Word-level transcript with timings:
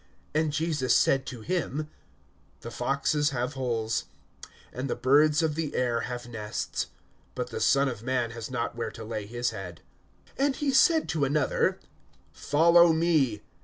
(58)And 0.33 0.49
Jesus 0.49 0.95
said 0.95 1.27
to 1.27 1.41
him: 1.41 1.87
The 2.61 2.71
foxes 2.71 3.29
have 3.29 3.53
holes, 3.53 4.05
and 4.73 4.89
the 4.89 4.95
birds 4.95 5.43
of 5.43 5.53
the 5.53 5.75
air 5.75 5.99
have 6.09 6.27
nests; 6.27 6.87
but 7.35 7.51
the 7.51 7.59
Son 7.59 7.87
of 7.87 8.01
man 8.01 8.31
has 8.31 8.49
not 8.49 8.75
where 8.75 8.89
to 8.89 9.03
lay 9.03 9.27
his 9.27 9.51
head. 9.51 9.81
(59)And 10.39 10.55
he 10.55 10.71
said 10.73 11.07
to 11.09 11.23
another: 11.23 11.77
Follow 12.33 12.91
me. 12.91 13.43